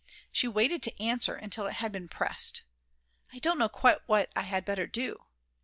She 0.31 0.47
waited 0.47 0.81
to 0.81 0.99
answer 0.99 1.35
until 1.35 1.67
it 1.67 1.73
had 1.73 1.91
been 1.91 2.07
pressed. 2.07 2.63
I 3.31 3.37
don't 3.37 3.59
know 3.59 3.69
quite 3.69 3.99
what 4.07 4.31
I 4.35 4.41
had 4.41 4.65
better 4.65 4.87
do. 4.87 5.25